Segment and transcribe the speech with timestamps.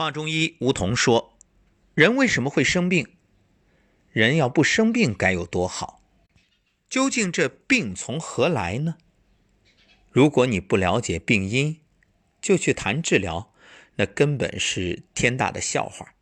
[0.00, 1.36] 华中医吴桐说
[1.92, 3.06] ：“人为什么会生病？
[4.10, 6.00] 人要不生病该有多好？
[6.88, 8.96] 究竟这病从何来呢？
[10.10, 11.80] 如果你不了解病因，
[12.40, 13.52] 就去谈治疗，
[13.96, 16.14] 那根本是天大的笑话。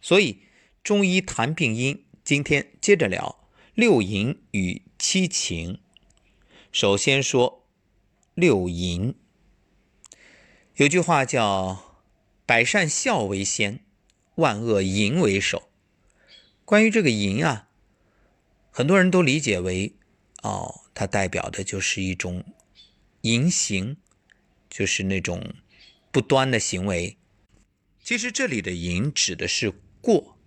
[0.00, 0.42] 所以
[0.84, 5.80] 中医谈病因，今天接着聊六淫与七情。
[6.70, 7.66] 首先说
[8.34, 9.16] 六淫，
[10.76, 11.82] 有句话叫。”
[12.46, 13.80] 百善孝为先，
[14.36, 15.68] 万恶淫为首。
[16.64, 17.68] 关于这个淫啊，
[18.70, 19.96] 很多人都理解为，
[20.44, 22.44] 哦，它代表的就是一种
[23.22, 23.96] 淫行，
[24.70, 25.54] 就是那种
[26.12, 27.16] 不端的行为。
[28.00, 30.38] 其实这里的淫指的是过，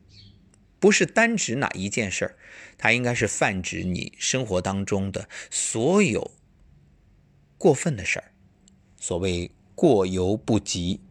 [0.79, 2.37] 不是单指哪一件事儿，
[2.77, 6.31] 它应该是泛指你生活当中的所有
[7.57, 8.31] 过分的事儿。
[8.97, 11.01] 所谓过犹不及。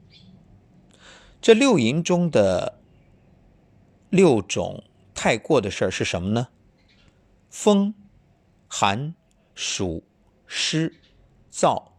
[1.41, 2.81] 这六淫中的
[4.11, 6.49] 六种太过的事儿是什么呢？
[7.49, 7.95] 风、
[8.67, 9.15] 寒、
[9.55, 10.05] 暑、
[10.47, 10.95] 湿、
[11.51, 11.93] 燥、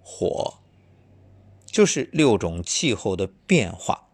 [0.00, 0.58] 火，
[1.66, 4.08] 就是六种气候的变化。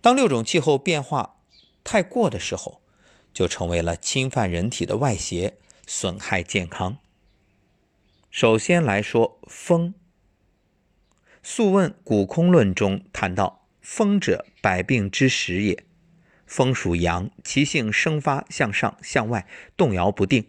[0.00, 1.36] 当六种气候变化
[1.84, 2.82] 太过的时候，
[3.32, 6.98] 就成为了侵犯人体的外邪，损害健康。
[8.30, 9.94] 首先来说风。
[11.42, 15.84] 《素问·古空论》中谈到：“风者，百病之始也。
[16.46, 20.44] 风属阳，其性生发向上、向外，动摇不定。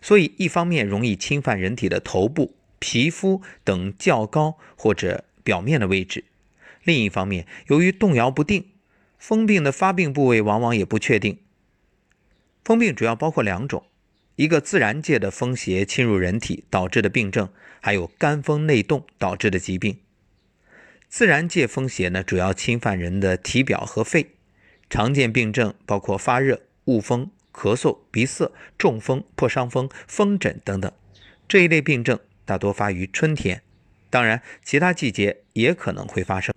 [0.00, 6.24] 所以，一方面容易侵犯人体的头部、皮肤等较高或者表面的位置；
[6.82, 8.64] 另一方面，由于动摇不定，
[9.18, 11.38] 风病的发病部位往往也不确定。
[12.64, 13.84] 风病主要包括两种：
[14.36, 17.48] 一个自然界的风邪侵入人体导致的病症，
[17.80, 19.98] 还有肝风内动导致的疾病。”
[21.12, 24.30] 自然界风邪呢，主要侵犯人的体表和肺，
[24.88, 30.90] 常见病症包括发热、恶风、咳嗽、鼻塞、中风、破伤风、风疹等等。
[31.46, 33.62] 这一类病症大多发于春天，
[34.08, 36.54] 当然其他季节也可能会发生。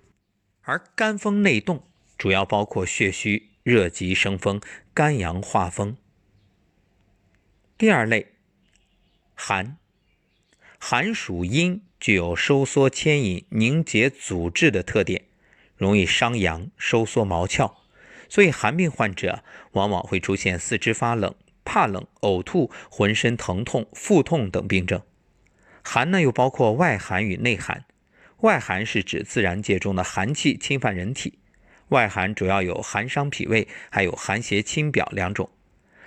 [0.62, 1.84] 而肝风内动
[2.18, 4.62] 主要包括血虚、热极生风、
[4.94, 5.98] 肝阳化风。
[7.78, 8.28] 第二类，
[9.34, 9.76] 寒，
[10.88, 11.81] 寒属阴。
[12.00, 15.23] 具有收缩牵引、凝结阻滞的特点，
[15.75, 17.73] 容易伤阳、收缩毛窍，
[18.29, 25.01] 所以寒病患者往往会出现四肢发冷、怕冷、呕吐、浑身疼痛、腹痛等病症。
[25.84, 27.85] 寒呢，又包括外寒与内寒。
[28.41, 31.40] 外寒是指自然界中的寒气侵犯人体，
[31.88, 35.50] 外寒主要有寒伤脾胃，还有寒邪侵表两种。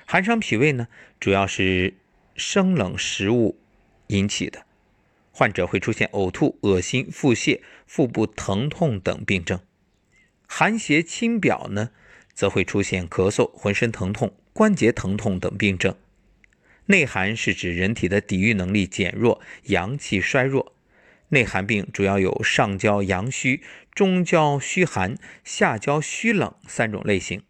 [0.06, 0.86] 寒伤脾胃呢，
[1.18, 1.94] 主要是
[2.36, 3.58] 生冷食物
[4.06, 4.67] 引起的。
[5.38, 9.58] 患者会出现呕吐、恶心、腹泻、腹部疼痛等病症；
[10.48, 11.90] 寒邪侵表呢，
[12.34, 15.94] 则会出现咳嗽、浑身疼痛、关节疼痛等病症。
[16.86, 20.74] 内寒是指人体的抵御能力减弱，阳气衰弱。
[21.28, 23.62] 内寒病主要有上焦阳虚、
[23.94, 27.44] 中焦虚寒、下焦虚冷三种类型。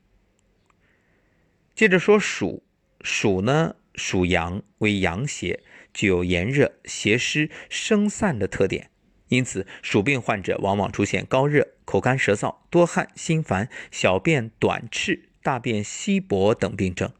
[1.74, 2.62] 接着说暑，
[3.00, 5.62] 暑呢属阳，为阳邪。
[5.92, 8.90] 具有炎热、邪湿、生散的特点，
[9.28, 17.10] 因此暑病患者往往出现高热、口干舌燥、多汗、心烦、小便短赤、大便稀薄等病症。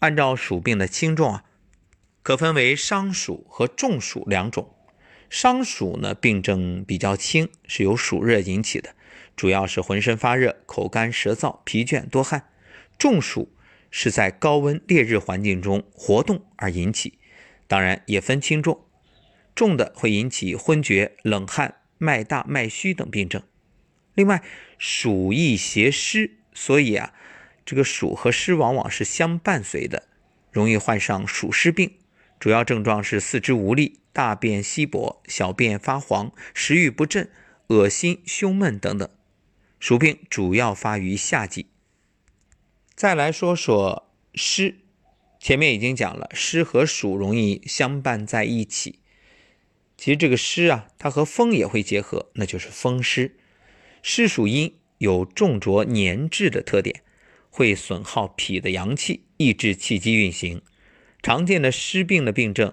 [0.00, 1.44] 按照暑病的轻重啊，
[2.22, 4.74] 可分为伤暑和中暑两种。
[5.30, 8.94] 伤暑呢，病症比较轻，是由暑热引起的，
[9.34, 12.50] 主要是浑身发热、口干舌燥、疲倦多汗。
[12.98, 13.53] 中暑
[13.96, 17.16] 是在高温烈日环境中活动而引起。
[17.68, 18.84] 当然也分轻重，
[19.54, 23.40] 重的会引起昏厥、冷汗、脉大、脉虚等病症。
[24.14, 24.42] 另外，
[24.78, 27.14] 暑易邪湿，所以啊，
[27.64, 30.08] 这个暑和湿往往是相伴随的，
[30.50, 31.92] 容易患上暑湿病。
[32.40, 37.30] 主要症状是四肢无力、大便稀薄、小便发黄、食欲不振、
[37.68, 39.08] 恶心、胸闷等等。
[39.78, 41.68] 暑病主要发于夏季。
[42.96, 44.76] 再来说说湿。
[45.40, 49.00] 前面已经讲了，湿和暑容易相伴在一起。
[49.96, 53.36] 其实这个湿啊，它和风也会结合，那就是风湿。
[54.00, 57.02] 湿属阴，有重浊粘滞的特点，
[57.50, 60.62] 会损耗脾的阳气，抑制气机运行。
[61.20, 62.72] 常见的湿病的病症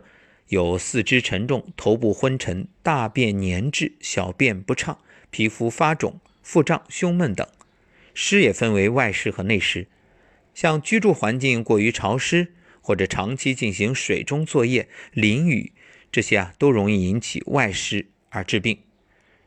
[0.50, 7.48] 有四肢沉重、头部昏沉、大便粘滞、小便不畅、皮肤发肿、腹胀、胸闷等。
[8.14, 9.88] 湿也分为外湿和内湿，
[10.54, 12.54] 像居住环境过于潮湿。
[12.84, 15.72] 或者长期进行水中作业、淋雨，
[16.12, 18.80] 这些啊都容易引起外湿而致病。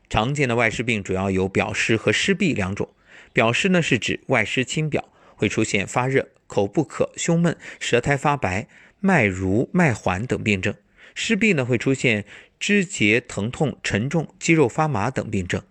[0.09, 2.89] 常见的外湿病主要有表湿和湿痹两种。
[3.33, 8.69] 表湿呢是指外湿侵表，会出现发热、口不渴、胸闷、舌苔发白、
[9.01, 10.75] 脉濡、脉缓等病症；
[11.13, 12.23] 湿痹呢会出现
[12.57, 15.61] 肢节疼痛、沉重、肌肉发麻等病症。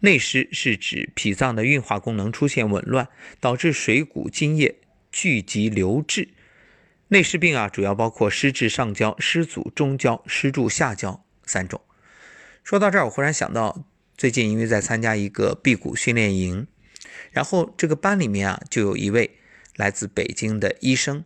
[0.00, 3.08] 内湿是指脾脏的运化功能出现紊乱，
[3.38, 4.80] 导致水谷津液
[5.12, 6.28] 聚集流滞。
[7.08, 11.80] 内湿病啊，主要包括湿滞上焦、湿阻中焦、湿注下焦三种。
[12.62, 13.84] 说到这儿，我忽然想到，
[14.16, 16.66] 最近因为在参加一个辟谷训练营，
[17.30, 19.38] 然后这个班里面啊，就有一位
[19.76, 21.24] 来自北京的医生，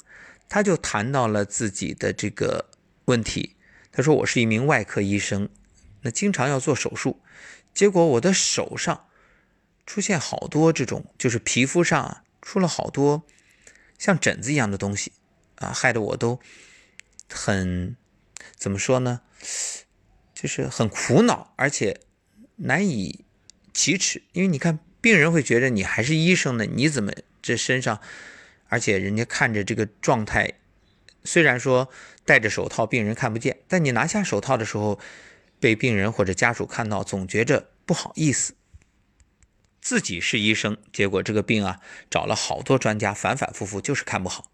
[0.48, 2.70] 他就谈到了自己的这个
[3.04, 3.54] 问题。
[3.92, 5.48] 他说：“我是一名外科医生，
[6.02, 7.20] 那经常要做手术。”
[7.74, 9.08] 结果我的手上
[9.84, 13.24] 出现好多这种，就是皮肤上啊出了好多
[13.98, 15.12] 像疹子一样的东西
[15.56, 16.38] 啊，害得我都
[17.28, 17.96] 很
[18.56, 19.22] 怎么说呢？
[20.32, 22.00] 就是很苦恼，而且
[22.56, 23.24] 难以
[23.72, 24.22] 启齿。
[24.32, 27.12] 因为你看，病人会觉得你还是医生呢，你怎么
[27.42, 28.00] 这身上，
[28.68, 30.54] 而且人家看着这个状态，
[31.24, 31.90] 虽然说
[32.24, 35.00] 戴着手套，病人看不见，但你拿下手套的时候。
[35.60, 38.54] 被病人或者家属看到，总觉着不好意思。
[39.80, 44.50] 自己是医生，结果这个病啊，找了好多专家，反反复复就是看不好。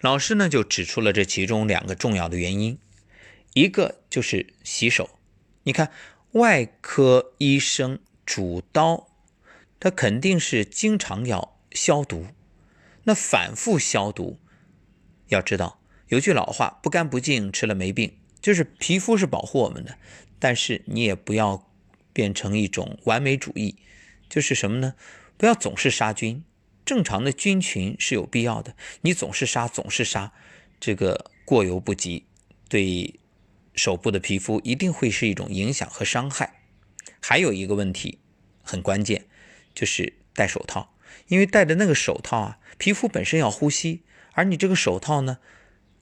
[0.00, 2.78] 老师呢就指出了这其中两个重要的原因，
[3.54, 5.18] 一个就是洗手。
[5.62, 5.90] 你看，
[6.32, 9.08] 外科医生主刀，
[9.80, 12.26] 他肯定是经常要消毒。
[13.04, 14.38] 那反复消毒，
[15.28, 18.18] 要知道有句老话，不干不净吃了没病。
[18.44, 19.96] 就是皮肤是保护我们的，
[20.38, 21.66] 但是你也不要
[22.12, 23.76] 变成一种完美主义，
[24.28, 24.96] 就是什么呢？
[25.38, 26.44] 不要总是杀菌，
[26.84, 28.76] 正常的菌群是有必要的。
[29.00, 30.34] 你总是杀，总是杀，
[30.78, 32.26] 这个过犹不及，
[32.68, 33.18] 对
[33.74, 36.60] 手部的皮肤一定会是一种影响和伤害。
[37.22, 38.18] 还有一个问题
[38.62, 39.24] 很关键，
[39.74, 40.94] 就是戴手套，
[41.28, 44.02] 因为戴的那个手套啊，皮肤本身要呼吸，
[44.32, 45.38] 而你这个手套呢，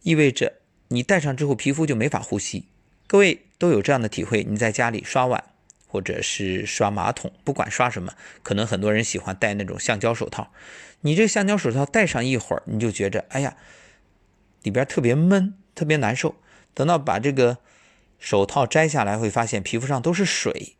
[0.02, 0.61] 意味着。
[0.92, 2.66] 你戴上之后，皮肤就没法呼吸。
[3.06, 5.42] 各位都有这样的体会：你在家里刷碗
[5.86, 8.12] 或者是刷马桶，不管刷什么，
[8.42, 10.52] 可能很多人喜欢戴那种橡胶手套。
[11.00, 13.56] 你这橡胶手套戴上一会儿，你就觉着，哎呀，
[14.62, 16.36] 里边特别闷，特别难受。
[16.74, 17.58] 等到把这个
[18.18, 20.76] 手套摘下来，会发现皮肤上都是水。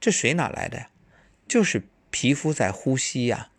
[0.00, 0.88] 这水哪来的呀？
[1.46, 3.50] 就是皮肤在呼吸呀。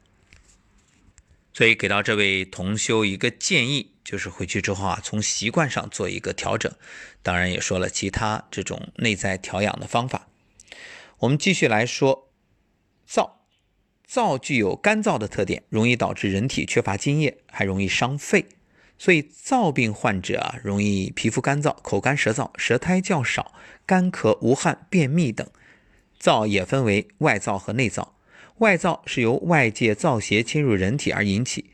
[1.56, 3.94] 所以给到这位同修一个建议。
[4.04, 6.72] 就是回去之后啊，从习惯上做一个调整，
[7.24, 10.28] 当然也说了其他这种内在调养的方法。
[11.18, 12.30] 我们继续来说，
[13.10, 13.32] 燥，
[14.08, 18.46] 燥具有干燥的特点，容易导致人体缺乏津液，还容易伤肺。
[19.00, 23.56] 所以燥病患者啊，容易皮肤干燥、口干舌燥、舌苔较少、
[23.88, 25.50] 干咳无汗、便秘等。
[26.22, 28.10] 燥也分为外燥和内燥，
[28.60, 31.72] 外燥是由外界燥邪侵入人体而引起。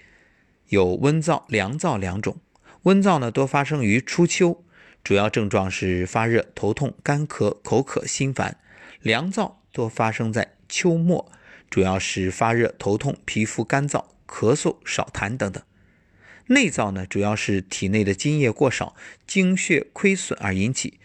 [0.69, 2.37] 有温燥、凉燥两种。
[2.83, 4.63] 温燥呢，多发生于初秋，
[5.03, 8.55] 主要症状是发热、头痛、干咳、口渴、心烦；
[9.01, 11.31] 凉燥多发生在秋末，
[11.69, 15.61] 主要是发热、头痛、皮肤干燥、咳嗽、少痰等等。
[16.47, 18.95] 内燥呢，主要是体内的津液过少、
[19.27, 20.99] 精血亏损而引起，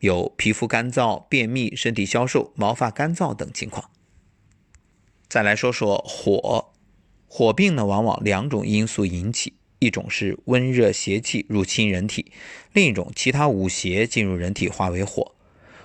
[0.00, 3.90] 有皮肤干燥、便秘、身体消瘦、毛发干燥等情况。
[5.34, 6.70] 再来说说火。
[7.26, 12.30] 火病呢，往往两种因素引起，一种是温热邪气入侵人体，
[12.72, 15.34] 另一种其他五邪进入人体化为火。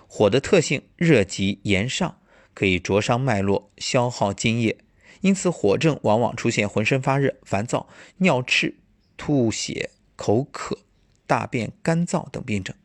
[0.08, 2.20] 火的特性热急炎上，
[2.54, 4.78] 可以灼伤脉络，消耗津液，
[5.22, 7.88] 因此火症往往出现浑身发热、烦躁、
[8.18, 8.76] 尿赤、
[9.18, 10.78] 吐血、口渴、
[11.26, 12.76] 大便干燥等病症。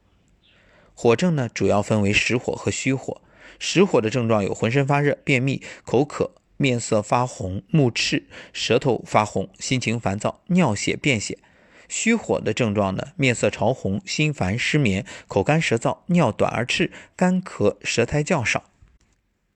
[0.94, 3.20] 火症呢，主要分为实火和虚火。
[3.58, 6.30] 实火的症状有浑身发热、便秘、口渴。
[6.56, 11.38] 面色发红、目赤、舌头发红、心情烦躁、尿血、便血。
[11.86, 18.70] 虚火的症状呢，面色潮红、心烦、失眠、口干舌燥、尿短而赤、干咳、舌苔较少。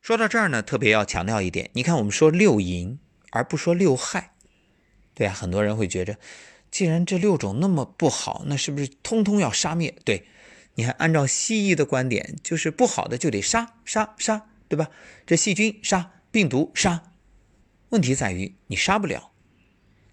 [0.02, 2.98] 说到这儿呢，特别要强调一点，你看我们说六淫，
[3.30, 4.32] 而不说六害，
[5.14, 6.16] 对啊，很多人会觉着，
[6.70, 9.94] 既然这六种那么不好，那是不是通通要杀灭？
[10.04, 10.26] 对，
[10.74, 14.90] 你看按照西医的观点，就是不好的就得杀杀杀，对吧？
[15.26, 16.12] 这细菌杀。
[16.30, 17.12] 病毒杀，
[17.90, 19.32] 问题在于你杀不了，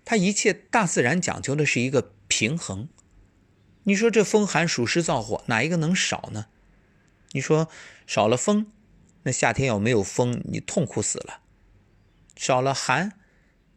[0.03, 2.87] 它一切大自然讲究的是一个平衡。
[3.83, 6.47] 你说这风寒暑湿燥火哪一个能少呢？
[7.31, 7.69] 你说
[8.07, 8.71] 少了风，
[9.23, 11.41] 那夏天要没有风，你痛苦死了；
[12.35, 13.19] 少了寒，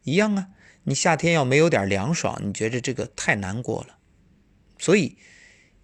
[0.04, 0.50] 一样啊，
[0.85, 3.99] 你夏天要没有点凉爽，你觉得这个太难过了。
[4.78, 5.18] 所以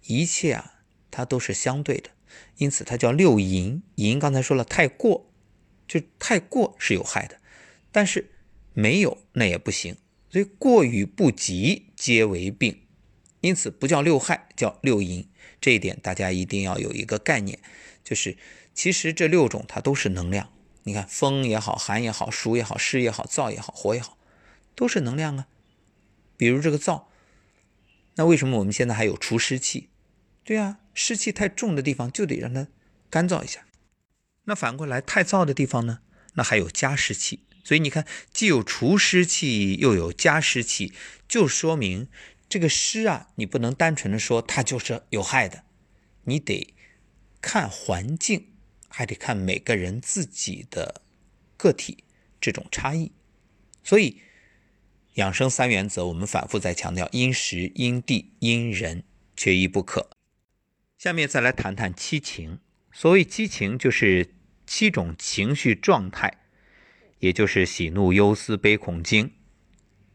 [0.03, 0.79] 一切啊，
[1.11, 2.11] 它都是相对的，
[2.57, 3.83] 因此它叫六淫。
[3.95, 5.29] 淫刚才说了，太过
[5.87, 7.39] 就太过是有害的，
[7.91, 8.31] 但是
[8.73, 9.95] 没有那也不行。
[10.29, 12.81] 所以过与不及皆为病，
[13.41, 15.27] 因此不叫六害，叫六淫。
[15.61, 17.59] 这一点大家一定要有一个概念，
[18.03, 18.37] 就是
[18.73, 20.51] 其实这六种它都是能量。
[20.83, 24.17] 你看风也好，寒也好，暑也好，湿也好，燥也好，火也好，
[24.75, 25.47] 都是能量啊。
[26.37, 27.05] 比如这个燥，
[28.15, 29.89] 那为什么我们现在还有除湿器？
[30.43, 32.67] 对啊，湿气太重的地方就得让它
[33.09, 33.65] 干燥一下。
[34.45, 35.99] 那反过来太燥的地方呢？
[36.33, 37.41] 那还有加湿器。
[37.63, 40.93] 所以你看，既有除湿器，又有加湿器，
[41.27, 42.07] 就说明
[42.47, 45.63] 这个湿啊，你不能单纯的说它就是有害的，
[46.25, 46.75] 你得
[47.41, 48.49] 看环境，
[48.87, 51.01] 还得看每个人自己的
[51.57, 52.03] 个体
[52.39, 53.11] 这种差异。
[53.83, 54.21] 所以
[55.15, 59.03] 养生三原则，我们反复在强调：因时、因地、因人，
[59.35, 60.11] 缺一不可。
[60.99, 62.59] 下面再来谈谈七情。
[62.91, 64.34] 所谓七情，就是
[64.65, 66.39] 七种情绪状态。
[67.19, 69.31] 也就是喜怒忧思悲恐惊，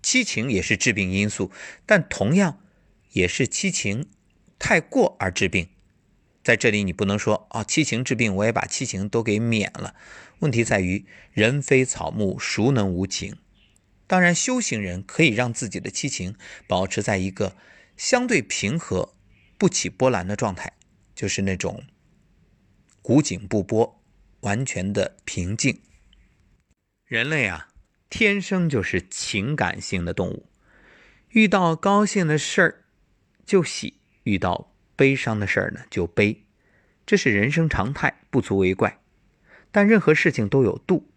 [0.03, 1.51] 七情也是致病因素，
[1.85, 2.61] 但同样
[3.13, 4.07] 也是七情
[4.59, 5.69] 太过而致病。
[6.45, 9.95] 在这里你不能说啊，七情治病，我也把七情都给免了。
[10.39, 13.37] 问题在于人非草木，孰能无情？
[14.07, 17.57] 当然，修行人可以让自己的七情保持在一个
[17.97, 19.15] 相对平和、
[19.59, 20.73] 不起波澜的状态，
[21.15, 21.85] 就是那种
[23.03, 24.00] 古井不波，
[24.41, 25.81] 完全的平静。
[27.07, 27.69] 人类啊，
[28.09, 30.47] 天生就是情感性的动物，
[31.31, 32.85] 遇到高兴的事儿
[33.45, 36.45] 就喜，遇到悲伤的事儿呢就悲，
[37.05, 38.99] 这是人生常态，不足为怪。
[39.73, 41.09] 但任何事情都有度，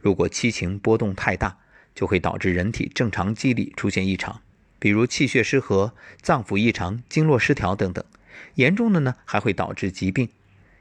[0.00, 1.58] 如果七情波动太大，
[1.94, 4.42] 就会导致人体正常机理出现异常，
[4.78, 8.04] 比如气血失和、脏腑异常、经络失调等等。
[8.56, 10.28] 严重的呢，还会导致疾病。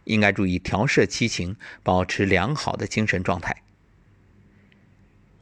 [0.06, 3.64] 应该注意调摄七情，保持良好的精神状态。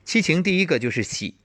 [0.03, 1.35] 七情第一个就是喜，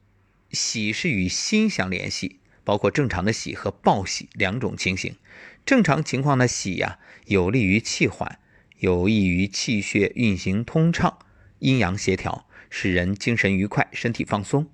[0.51, 5.17] 喜是与心相联系，包括正常的喜和暴喜两种情形。
[5.65, 8.41] 正常情况的喜呀，有利于气缓，
[8.79, 11.19] 有益于气血运行通畅、
[11.59, 14.71] 阴阳协调，使人精神愉快、身体放松。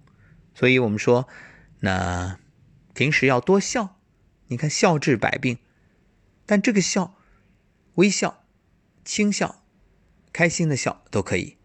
[0.55, 1.29] 所以我们说，
[1.81, 2.39] 那
[2.95, 3.99] 平时要多笑。
[4.49, 5.59] 你看，笑治百病，
[6.47, 7.17] 但这个笑，
[7.95, 8.45] 微笑、
[9.05, 9.63] 轻笑、
[10.33, 11.57] 开心的笑都可以。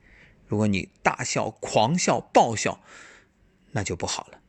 [0.47, 2.81] 如果你大笑、狂笑、爆笑，
[3.71, 4.41] 那就不好了，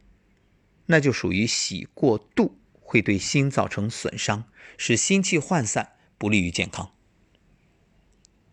[0.86, 4.44] 那就属于喜过度，会对心造成损伤，
[4.78, 6.92] 使心气涣散，不利于健康。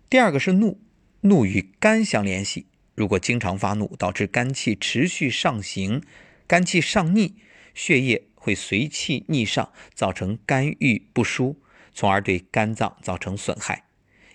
[0.10, 0.82] 第二个是怒，
[1.22, 6.02] 怒与肝相联系，如果经常发怒，导致肝气持续上行，
[6.48, 7.36] 肝气上逆，
[7.74, 11.62] 血液会随气逆上，造成肝郁不舒，
[11.98, 13.86] 从而对肝脏造成损害。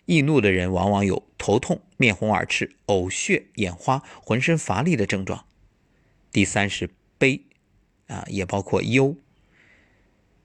[0.07, 5.47] 易怒的人往往有头痛、面红耳赤、呕血、眼花、浑身乏力的症状。
[6.33, 7.43] 第三是悲，
[8.09, 9.17] 啊，也包括忧。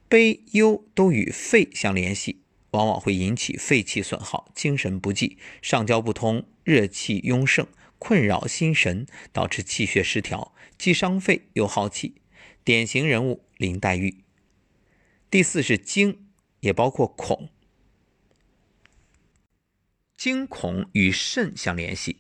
[0.08, 7.66] 悲忧都与肺相联系，往往会引起肺气损耗、精神不济、上焦不通、热气壅盛，
[7.98, 12.22] 困扰心神，导致气血失调，既伤肺又耗气。
[12.64, 14.20] 典型人物林黛玉。
[15.32, 16.27] 第四是惊，
[16.60, 17.50] 也包括恐。
[20.16, 22.18] 惊恐与肾相联系，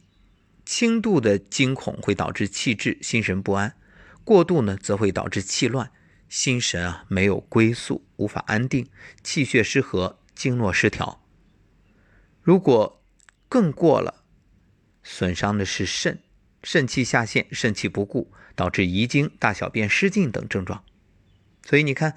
[0.65, 3.71] 轻度的惊恐会导致气滞、心神不安；
[4.23, 5.91] 过度呢，则会导致气乱、
[6.29, 8.87] 心神啊没有归宿，无法安定，
[9.23, 11.23] 气血失和，经络失调。
[12.43, 13.03] 如果
[13.49, 14.23] 更过了，
[15.03, 16.21] 损伤的是肾，
[16.61, 20.83] 肾气下陷，肾气不固，导致遗精、大小便失禁等症状。
[21.63, 22.15] 所以你看，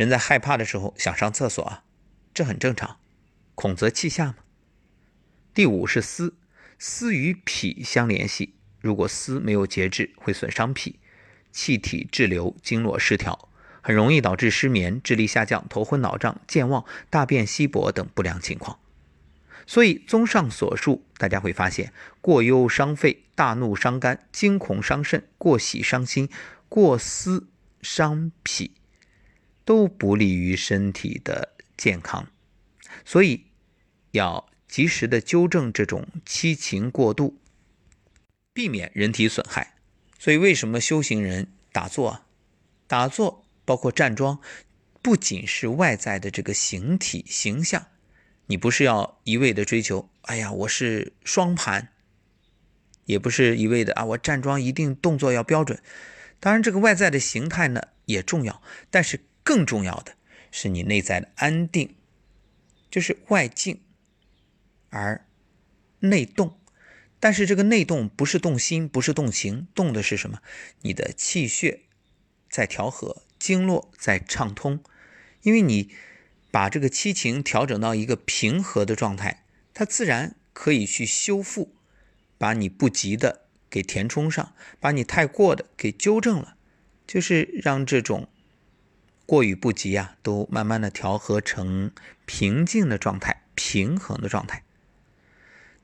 [0.00, 1.84] 人在害怕的时候想上厕所啊，
[2.32, 2.96] 这很正常，
[3.54, 4.36] 恐则气下嘛。
[5.52, 6.38] 第五是思，
[6.78, 8.54] 思与脾相联系。
[8.80, 10.98] 如果思没有节制，会损伤脾，
[11.52, 13.50] 气体滞留，经络失调，
[13.82, 18.78] 很容易导致失眠、智力下降、头昏脑胀、健忘、大便稀薄等不良情况。
[19.66, 21.92] 所以，综上所述，大家会发现，
[22.22, 26.30] 过忧伤肺，大怒伤肝，惊恐伤肾，过喜伤心，
[26.70, 27.48] 过思
[27.82, 28.72] 伤脾，
[29.64, 32.28] 都不利于身体的健康。
[33.04, 33.46] 所以，
[34.12, 34.48] 要。
[34.70, 37.40] 及时的纠正这种七情过度，
[38.52, 39.74] 避免人体损害。
[40.16, 42.26] 所以，为什么修行人打坐啊？
[42.86, 44.40] 打坐包括站桩，
[45.02, 47.88] 不仅是外在的这个形体形象，
[48.46, 51.88] 你不是要一味的追求，哎呀，我是双盘，
[53.06, 55.82] 也不是一味的啊，我站桩一定动作要标准。
[56.38, 60.14] 当然，这个外在的形态呢也重要，但是更重要的
[60.50, 61.94] 是你内在的安定。
[62.90, 63.80] 就是外静
[64.88, 65.24] 而
[66.00, 66.58] 内动。
[67.20, 70.40] 但是这个内动不是动心，不是动情，动的是什么？
[70.80, 71.82] 你的气血
[72.48, 74.82] 在调和，经络在畅通。
[75.42, 75.90] 因为你
[76.50, 81.74] 把这个七情调整到一个平和的状态，它自然可以去修复，
[82.38, 86.56] 把你不及的给填充上，把你太过的给纠正了，
[87.06, 88.28] 就是让这种
[89.30, 91.92] 过与不及啊，都慢慢的调和成
[92.26, 94.64] 平静的状态，平衡的状态。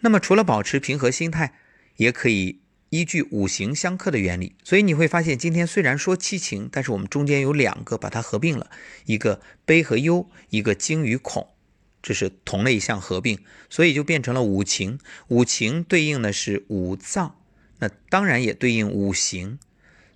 [0.01, 1.55] 那么，除了保持平和心态，
[1.95, 4.57] 也可以依据五行相克的原理。
[4.65, 8.69] 所以你会发现，今天虽然说七情，但是我们中间有两个把它合并了，
[9.05, 11.51] 一个悲和忧，一个惊与恐，
[12.03, 13.39] 这是同类相合并，
[13.71, 14.99] 所以就变成了五情。
[15.29, 17.37] 五情对应的是五脏，
[17.79, 19.61] 那当然也对应五行，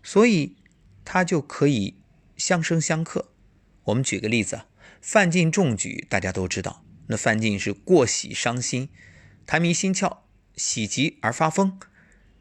[0.03, 0.57] 所以
[1.05, 1.95] 它就可以
[2.41, 3.29] 相生相克。
[3.85, 4.63] 我们举个例子，
[5.03, 8.89] 范进中举，大家都知道，那范进是过喜伤心。
[9.47, 10.21] 痰迷心窍，
[10.57, 11.79] 喜极而发疯，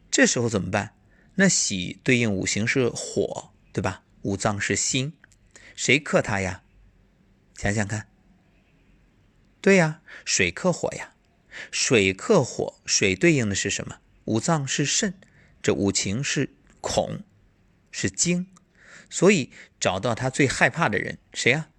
[0.09, 0.95] 这时候怎么办？
[1.35, 4.03] 那喜对应五行是火，对吧？
[4.21, 5.13] 五脏是心，
[5.75, 6.63] 谁克它呀？
[7.55, 8.07] 想想看。
[9.59, 11.13] 对呀，水克火呀。
[11.71, 13.99] 水克火，水对应的是什么？
[14.25, 15.15] 五脏是肾，
[15.61, 17.23] 这五情是恐，
[17.91, 18.47] 是惊。
[19.09, 21.69] 所以找到他最害怕的人，谁呀？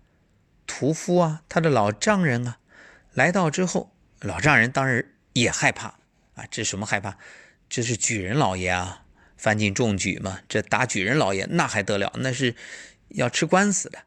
[0.67, 2.59] 屠夫啊，他的老丈人啊。
[3.13, 5.05] 来到之后，老丈人当然。
[5.33, 5.95] 也害怕
[6.35, 6.45] 啊！
[6.51, 7.17] 这什么害怕？
[7.69, 9.05] 这是举人老爷啊，
[9.37, 10.41] 范进中举嘛。
[10.49, 12.13] 这打举人老爷那还得了？
[12.17, 12.57] 那是
[13.11, 14.01] 要吃官司的。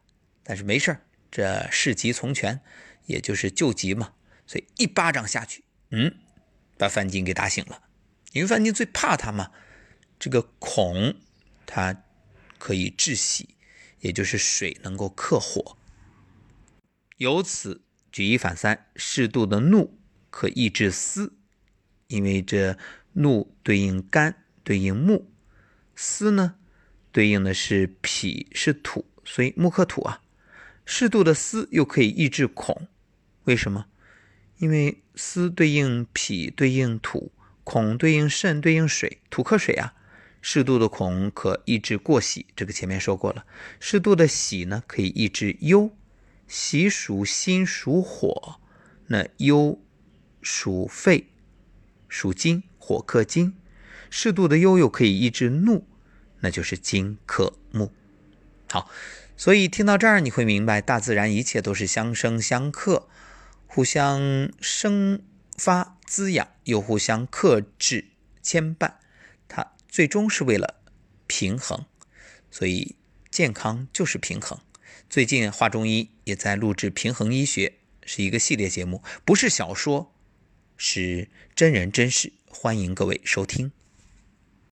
[0.44, 0.98] 但是没事
[1.32, 2.60] 这事急从权，
[3.06, 4.12] 也就是救急嘛。
[4.46, 6.13] 所以一巴掌下去，嗯，
[6.77, 7.84] 把范进给打醒了。
[8.34, 9.50] 因为范进最怕他嘛。
[10.20, 11.15] 这个恐，
[11.65, 12.03] 他
[12.63, 13.58] 可以治喜，
[14.00, 15.75] 也就是水能够克火。
[17.17, 20.00] 由此举一反三，适度的怒。
[20.29, 21.34] 可抑制思，
[22.08, 22.77] 因为这
[23.12, 25.25] 怒对应肝，对应木；
[25.93, 26.55] 思呢，
[27.12, 30.21] 对应的是脾，是土，所以木克土啊。
[30.86, 32.88] 适度的思又可以抑制恐，
[33.43, 33.88] 为什么？
[34.60, 37.34] 因为思对应脾，对应土；
[37.65, 39.93] 恐对应肾，对应水，土克水啊。
[40.45, 43.45] 适度的恐可抑制过喜，这个前面说过了。
[43.79, 45.89] 适度的喜呢，可以抑制忧。
[46.49, 48.60] 喜属心，属火，
[49.08, 49.79] 那忧。
[50.41, 51.27] 属肺，
[52.10, 53.56] 属金，火克金。
[54.10, 55.88] 适度的忧又可以抑制怒，
[56.41, 57.93] 那就是金克木。
[58.69, 58.89] 好，
[59.38, 63.08] 所以听到这儿，你会明白，大自然一切都是相生相克，
[63.65, 65.21] 互相生
[65.58, 68.10] 发滋养，又互相克制
[68.41, 68.95] 牵绊，
[69.93, 70.82] 最终是为了
[71.27, 71.86] 平衡。
[72.49, 72.95] 所以
[73.29, 74.60] 健康就是平衡。
[75.08, 77.67] 最近华中医也在录制《平衡医学》，
[78.03, 80.12] 是一个系列节目，不是小说。
[80.75, 83.71] 是真人真事，欢迎各位收听。